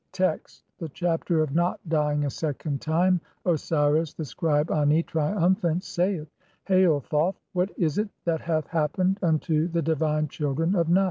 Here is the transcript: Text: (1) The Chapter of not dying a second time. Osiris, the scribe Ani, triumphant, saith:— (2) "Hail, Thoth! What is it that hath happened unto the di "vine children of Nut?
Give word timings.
Text: 0.13 0.63
(1) 0.79 0.87
The 0.87 0.93
Chapter 0.95 1.43
of 1.43 1.53
not 1.53 1.79
dying 1.87 2.25
a 2.25 2.29
second 2.31 2.81
time. 2.81 3.21
Osiris, 3.45 4.15
the 4.15 4.25
scribe 4.25 4.71
Ani, 4.71 5.03
triumphant, 5.03 5.83
saith:— 5.83 6.25
(2) 6.65 6.73
"Hail, 6.73 6.99
Thoth! 7.01 7.39
What 7.53 7.69
is 7.77 7.99
it 7.99 8.09
that 8.25 8.41
hath 8.41 8.65
happened 8.65 9.19
unto 9.21 9.67
the 9.67 9.83
di 9.83 9.93
"vine 9.93 10.27
children 10.27 10.75
of 10.75 10.89
Nut? 10.89 10.99